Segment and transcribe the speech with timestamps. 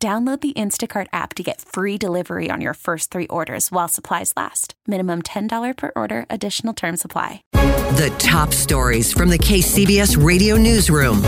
[0.00, 4.32] Download the Instacart app to get free delivery on your first three orders while supplies
[4.36, 4.74] last.
[4.86, 7.42] Minimum $10 per order, additional term supply.
[7.52, 11.22] The top stories from the KCBS radio newsroom.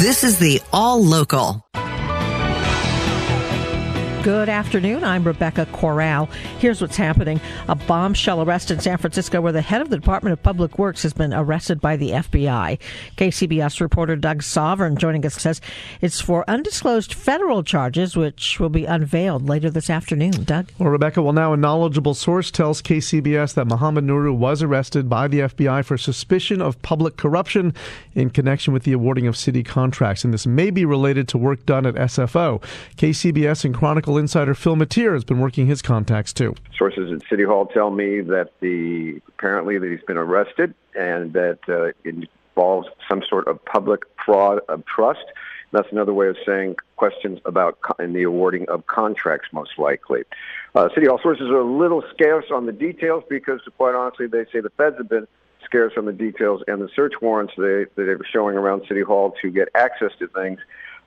[0.00, 1.62] This is the All Local.
[4.24, 5.04] Good afternoon.
[5.04, 6.30] I'm Rebecca Corral.
[6.58, 7.42] Here's what's happening.
[7.68, 11.02] A bombshell arrest in San Francisco where the head of the Department of Public Works
[11.02, 12.78] has been arrested by the FBI.
[13.18, 15.60] KCBS reporter Doug Sovern joining us says
[16.00, 20.44] it's for undisclosed federal charges, which will be unveiled later this afternoon.
[20.44, 20.70] Doug?
[20.78, 25.28] Well, Rebecca, well, now a knowledgeable source tells KCBS that Mohamed Nuru was arrested by
[25.28, 27.74] the FBI for suspicion of public corruption
[28.14, 30.24] in connection with the awarding of city contracts.
[30.24, 32.62] And this may be related to work done at SFO.
[32.96, 36.54] KCBS and Chronicle insider Phil Matier has been working his contacts too.
[36.76, 41.58] Sources at City Hall tell me that the apparently that he's been arrested and that
[41.68, 45.24] uh, it involves some sort of public fraud of trust.
[45.72, 50.22] That's another way of saying questions about co- in the awarding of contracts, most likely.
[50.74, 54.44] Uh, City Hall sources are a little scarce on the details because, quite honestly, they
[54.52, 55.26] say the feds have been
[55.64, 59.02] scarce on the details, and the search warrants they, that they were showing around City
[59.02, 60.60] Hall to get access to things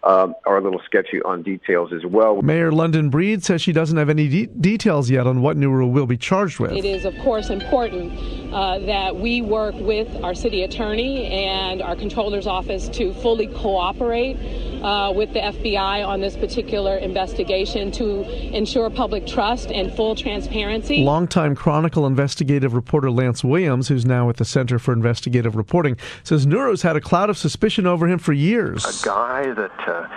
[0.03, 2.41] um, are a little sketchy on details as well.
[2.41, 6.05] Mayor London Breed says she doesn't have any de- details yet on what Nuru will
[6.05, 6.71] be charged with.
[6.71, 8.13] It is, of course, important
[8.53, 14.37] uh, that we work with our city attorney and our controller's office to fully cooperate
[14.83, 18.21] uh, with the FBI on this particular investigation to
[18.55, 21.03] ensure public trust and full transparency.
[21.03, 26.45] Longtime Chronicle investigative reporter Lance Williams, who's now at the Center for Investigative Reporting, says
[26.45, 28.85] Nuru's had a cloud of suspicion over him for years.
[28.85, 30.07] A guy that uh,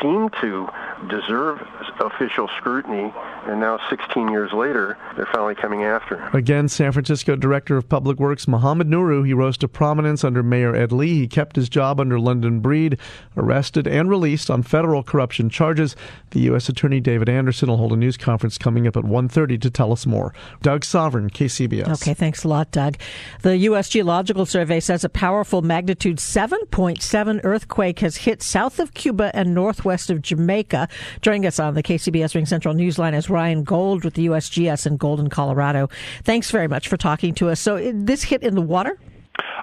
[0.00, 0.68] seemed to
[1.08, 1.60] deserve
[2.00, 3.12] official scrutiny,
[3.46, 6.34] and now 16 years later, they're finally coming after him.
[6.34, 10.74] Again, San Francisco Director of Public Works Mohamed Nuru, he rose to prominence under Mayor
[10.74, 11.18] Ed Lee.
[11.20, 12.98] He kept his job under London Breed,
[13.36, 15.96] arrested and released on federal corruption charges.
[16.30, 16.68] The U.S.
[16.68, 20.06] Attorney David Anderson will hold a news conference coming up at 1.30 to tell us
[20.06, 20.34] more.
[20.62, 21.88] Doug Sovern, KCBS.
[22.02, 22.96] Okay, thanks a lot, Doug.
[23.42, 23.88] The U.S.
[23.88, 30.10] Geological Survey says a powerful magnitude 7.7 earthquake has hit south of Cuba and northwest
[30.10, 30.88] of Jamaica.
[31.22, 34.96] Joining us on the KCBS Ring Central Newsline is Ryan Gold with the USGS in
[34.96, 35.90] Golden, Colorado.
[36.22, 37.60] Thanks very much for talking to us.
[37.60, 38.98] So, this hit in the water?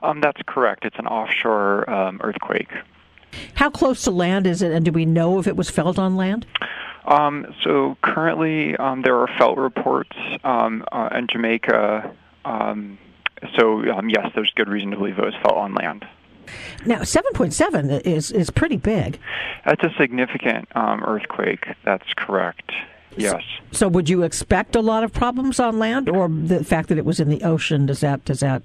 [0.03, 0.85] Um, that's correct.
[0.85, 2.69] It's an offshore um, earthquake.
[3.53, 6.17] How close to land is it, and do we know if it was felt on
[6.17, 6.45] land?
[7.05, 12.13] Um, so currently, um, there are felt reports um, uh, in Jamaica.
[12.45, 12.97] Um,
[13.57, 16.05] so um, yes, there's good reason to believe it was felt on land.
[16.85, 19.19] Now, 7.7 is is pretty big.
[19.65, 21.67] That's a significant um, earthquake.
[21.83, 22.71] That's correct.
[23.17, 23.43] Yes.
[23.71, 27.05] So, would you expect a lot of problems on land, or the fact that it
[27.05, 28.63] was in the ocean does that does that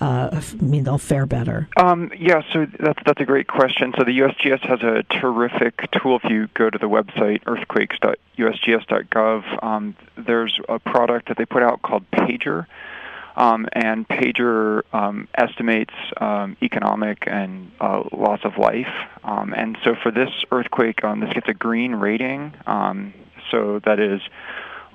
[0.00, 1.68] uh, mean they'll fare better?
[1.76, 3.94] Um, yeah, so that's that's a great question.
[3.98, 6.20] So the USGS has a terrific tool.
[6.22, 11.82] If you go to the website earthquakes.usgs.gov, um, there's a product that they put out
[11.82, 12.66] called Pager.
[13.36, 18.86] Um, and Pager um, estimates um, economic and uh, loss of life.
[19.24, 22.54] Um, and so for this earthquake, um, this gets a green rating.
[23.54, 24.20] So that is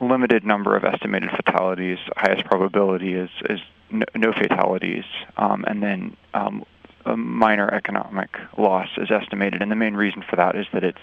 [0.01, 1.97] limited number of estimated fatalities.
[2.17, 5.05] Highest probability is is no, no fatalities,
[5.37, 6.65] um, and then um,
[7.05, 9.61] a minor economic loss is estimated.
[9.61, 10.99] And the main reason for that is that it's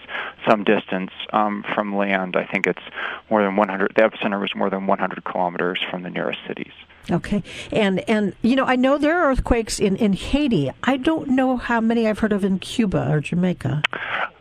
[0.47, 2.35] some distance um, from land.
[2.35, 2.83] I think it's
[3.29, 3.93] more than 100.
[3.95, 6.73] The epicenter was more than 100 kilometers from the nearest cities.
[7.09, 7.41] Okay,
[7.71, 10.71] and and you know I know there are earthquakes in in Haiti.
[10.83, 13.81] I don't know how many I've heard of in Cuba or Jamaica.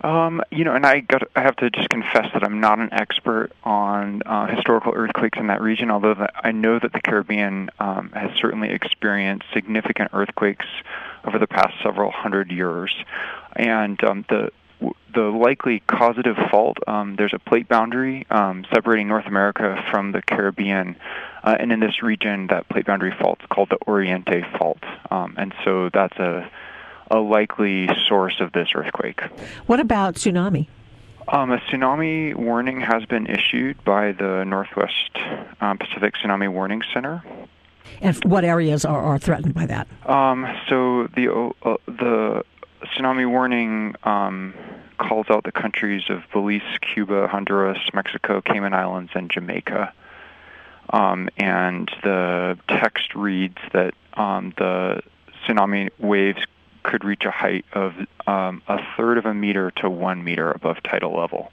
[0.00, 2.88] Um, you know, and I got I have to just confess that I'm not an
[2.93, 5.93] expert on uh, historical earthquakes in that region.
[5.93, 10.67] Although that I know that the Caribbean um, has certainly experienced significant earthquakes
[11.26, 12.94] over the past several hundred years,
[13.55, 14.50] and um, the
[15.14, 20.20] the likely causative fault, um, there's a plate boundary um, separating North America from the
[20.20, 20.96] Caribbean.
[21.43, 24.82] Uh, and in this region, that plate boundary fault is called the Oriente Fault.
[25.11, 26.50] Um, and so that's a,
[27.11, 29.22] a likely source of this earthquake.
[29.67, 30.69] What about tsunami?
[31.29, 35.11] Um, a tsunami warning has been issued by the Northwest
[35.61, 37.22] um, Pacific Tsunami Warning Center.
[38.00, 39.88] And what areas are, are threatened by that?
[40.06, 42.44] Um, so the uh, the
[42.85, 44.55] tsunami warning um,
[44.99, 49.93] calls out the countries of Belize, Cuba, Honduras, Mexico, Cayman Islands, and Jamaica.
[50.91, 55.03] Um, and the text reads that um, the
[55.44, 56.41] tsunami waves
[56.85, 57.94] could reach a height of
[58.27, 61.53] um, a third of a meter to one meter above tidal level.